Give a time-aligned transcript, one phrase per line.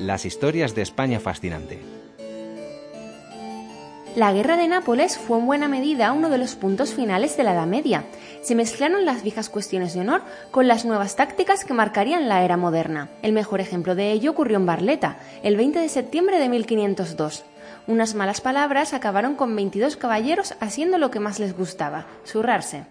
[0.00, 1.78] Las historias de España fascinante.
[4.16, 7.52] La guerra de Nápoles fue en buena medida uno de los puntos finales de la
[7.52, 8.04] Edad Media.
[8.40, 12.56] Se mezclaron las viejas cuestiones de honor con las nuevas tácticas que marcarían la era
[12.56, 13.10] moderna.
[13.20, 17.44] El mejor ejemplo de ello ocurrió en Barletta, el 20 de septiembre de 1502.
[17.86, 22.86] Unas malas palabras acabaron con 22 caballeros haciendo lo que más les gustaba, zurrarse.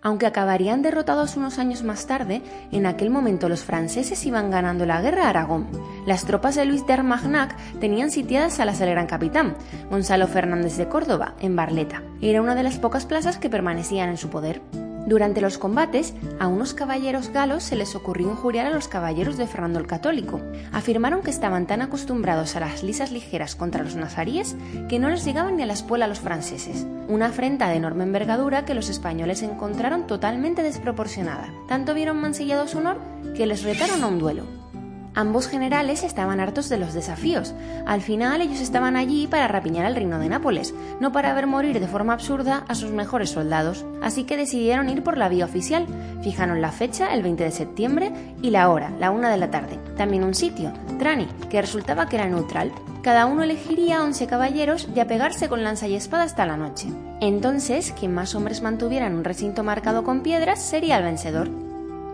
[0.00, 5.02] Aunque acabarían derrotados unos años más tarde, en aquel momento los franceses iban ganando la
[5.02, 5.66] guerra a Aragón.
[6.06, 9.56] Las tropas de Luis de Armagnac tenían sitiadas a la Gran Capitán,
[9.90, 12.02] Gonzalo Fernández de Córdoba, en Barleta.
[12.22, 14.62] Era una de las pocas plazas que permanecían en su poder.
[15.08, 19.46] Durante los combates, a unos caballeros galos se les ocurrió injuriar a los caballeros de
[19.46, 20.42] Fernando el Católico.
[20.70, 24.54] Afirmaron que estaban tan acostumbrados a las lisas ligeras contra los nazaríes
[24.90, 26.86] que no les llegaban ni a la espuela a los franceses.
[27.08, 31.48] Una afrenta de enorme envergadura que los españoles encontraron totalmente desproporcionada.
[31.68, 32.98] Tanto vieron mancillado su honor
[33.34, 34.57] que les retaron a un duelo.
[35.18, 37.52] Ambos generales estaban hartos de los desafíos.
[37.86, 41.80] Al final ellos estaban allí para rapiñar el reino de Nápoles, no para ver morir
[41.80, 43.84] de forma absurda a sus mejores soldados.
[44.00, 45.88] Así que decidieron ir por la vía oficial.
[46.22, 49.80] Fijaron la fecha, el 20 de septiembre, y la hora, la una de la tarde.
[49.96, 52.70] También un sitio, Trani, que resultaba que era neutral.
[53.02, 56.86] Cada uno elegiría 11 caballeros y a pegarse con lanza y espada hasta la noche.
[57.20, 61.67] Entonces, quien más hombres mantuviera en un recinto marcado con piedras sería el vencedor.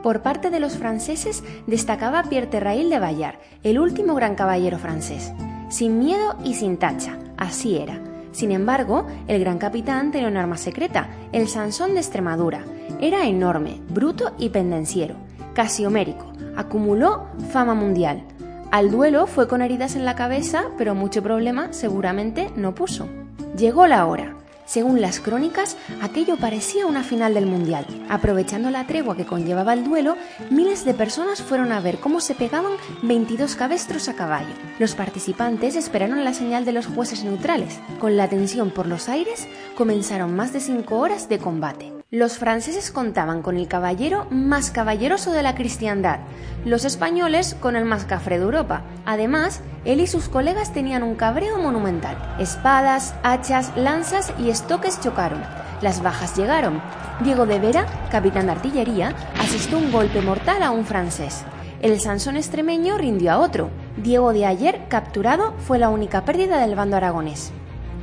[0.05, 5.33] Por parte de los franceses destacaba Pierre Terrail de Bayard, el último gran caballero francés.
[5.71, 7.99] Sin miedo y sin tacha, así era.
[8.31, 12.67] Sin embargo, el gran capitán tenía un arma secreta, el Sansón de Extremadura.
[13.01, 15.15] Era enorme, bruto y pendenciero,
[15.55, 16.31] casi homérico.
[16.55, 18.25] Acumuló fama mundial.
[18.71, 23.09] Al duelo fue con heridas en la cabeza, pero mucho problema seguramente no puso.
[23.57, 24.37] Llegó la hora.
[24.67, 27.87] Según las crónicas, aquello parecía una final del Mundial.
[28.09, 30.17] Aprovechando la tregua que conllevaba el duelo,
[30.51, 32.73] miles de personas fueron a ver cómo se pegaban
[33.03, 34.55] 22 cabestros a caballo.
[34.79, 37.79] Los participantes esperaron la señal de los jueces neutrales.
[37.99, 41.94] Con la tensión por los aires, comenzaron más de 5 horas de combate.
[42.11, 46.21] Los franceses contaban con el caballero más caballeroso de la cristiandad,
[46.65, 48.83] los españoles con el más cafre de Europa.
[49.07, 52.17] Además, él y sus colegas tenían un cabreo monumental.
[52.39, 55.43] Espadas, hachas, lanzas y estoques chocaron.
[55.81, 56.81] Las bajas llegaron.
[57.25, 61.43] Diego de Vera, capitán de artillería, asistió un golpe mortal a un francés.
[61.81, 63.71] El Sansón extremeño rindió a otro.
[63.97, 67.53] Diego de Ayer, capturado, fue la única pérdida del bando aragonés.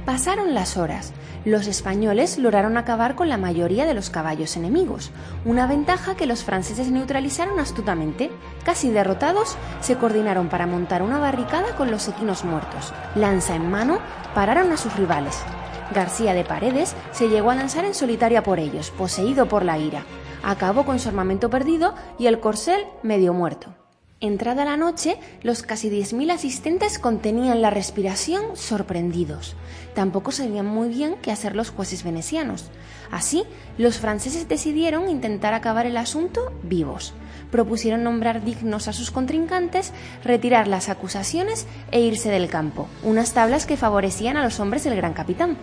[0.06, 1.14] Pasaron las horas.
[1.46, 5.12] Los españoles lograron acabar con la mayoría de los caballos enemigos,
[5.46, 8.32] una ventaja que los franceses neutralizaron astutamente.
[8.64, 12.94] Casi derrotados, se coordinaron para montar una barricada con los equinos muertos.
[13.16, 14.00] Lanza en mano,
[14.34, 15.40] pararon a sus rivales.
[15.94, 20.04] García de Paredes se llegó a lanzar en solitaria por ellos, poseído por la ira.
[20.44, 23.81] Acabó con su armamento perdido y el corcel medio muerto.
[24.24, 29.56] Entrada la noche, los casi 10.000 asistentes contenían la respiración sorprendidos.
[29.96, 32.70] Tampoco sabían muy bien qué hacer los jueces venecianos.
[33.09, 33.46] Así,
[33.80, 37.16] los franceses decidieron intentar acabar el asunto vivos.
[37.50, 39.92] Propusieron nombrar dignos a sus contrincantes,
[40.24, 44.96] retirar las acusaciones e irse del campo, unas tablas que favorecían a los hombres del
[44.96, 45.58] gran capitán.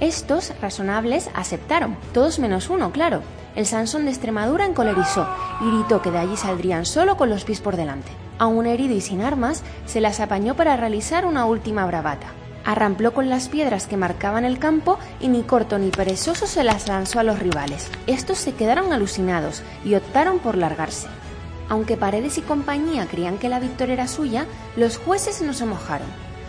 [0.00, 3.22] Estos, razonables, aceptaron, todos menos uno, claro.
[3.56, 5.26] El Sansón de Extremadura encolerizó
[5.60, 8.10] y gritó que de allí saldrían solo con los pies por delante.
[8.38, 12.26] Aún herido y sin armas, se las apañó para realizar una última bravata.
[12.64, 16.88] Arrampló con las piedras que marcaban el campo y ni corto ni perezoso se las
[16.88, 17.90] lanzó a los rivales.
[18.06, 21.06] Estos se quedaron alucinados y optaron por largarse.
[21.68, 24.46] Aunque Paredes y compañía creían que la victoria era suya,
[24.76, 26.08] los jueces no se mojaron.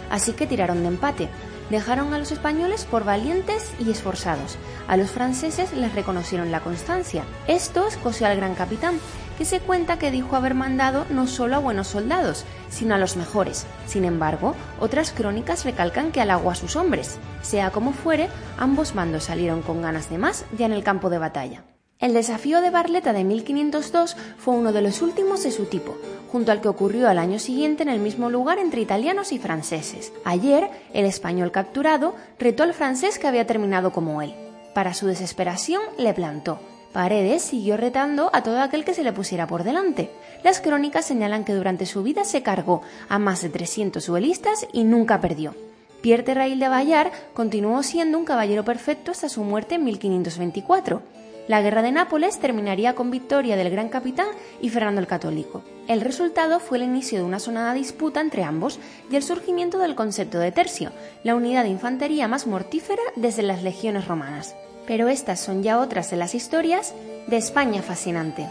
[0.09, 1.29] Así que tiraron de empate,
[1.69, 4.57] dejaron a los españoles por valientes y esforzados.
[4.87, 7.23] A los franceses les reconocieron la constancia.
[7.47, 8.99] Esto escoció al gran capitán,
[9.37, 13.17] que se cuenta que dijo haber mandado no solo a buenos soldados, sino a los
[13.17, 13.65] mejores.
[13.85, 17.17] Sin embargo, otras crónicas recalcan que halagó a sus hombres.
[17.41, 21.17] Sea como fuere, ambos bandos salieron con ganas de más ya en el campo de
[21.17, 21.74] batalla.
[22.05, 25.97] El desafío de Barletta de 1502 fue uno de los últimos de su tipo,
[26.31, 30.13] junto al que ocurrió al año siguiente en el mismo lugar entre italianos y franceses.
[30.23, 34.35] Ayer, el español capturado retó al francés que había terminado como él.
[34.75, 36.59] Para su desesperación, le plantó,
[36.93, 40.11] Paredes siguió retando a todo aquel que se le pusiera por delante.
[40.43, 44.83] Las crónicas señalan que durante su vida se cargó a más de 300 duelistas y
[44.83, 45.55] nunca perdió.
[46.01, 51.01] Pierre Terrail de Bayard continuó siendo un caballero perfecto hasta su muerte en 1524.
[51.47, 54.27] La guerra de Nápoles terminaría con victoria del gran capitán
[54.61, 55.63] y Fernando el Católico.
[55.87, 58.79] El resultado fue el inicio de una sonada disputa entre ambos
[59.11, 60.91] y el surgimiento del concepto de tercio,
[61.23, 64.55] la unidad de infantería más mortífera desde las legiones romanas.
[64.87, 66.95] Pero estas son ya otras de las historias
[67.27, 68.47] de España fascinante.